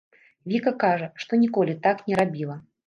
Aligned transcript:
Віка 0.53 0.73
кажа, 0.85 1.11
што 1.25 1.41
ніколі 1.43 1.81
так 1.89 2.05
не 2.11 2.15
рабіла. 2.23 2.63